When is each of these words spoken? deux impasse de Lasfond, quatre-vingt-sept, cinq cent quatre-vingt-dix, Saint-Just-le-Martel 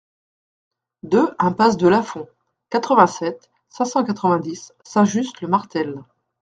deux 1.03 1.29
impasse 1.37 1.77
de 1.77 1.87
Lasfond, 1.87 2.27
quatre-vingt-sept, 2.71 3.51
cinq 3.69 3.85
cent 3.85 4.03
quatre-vingt-dix, 4.03 4.73
Saint-Just-le-Martel 4.83 6.01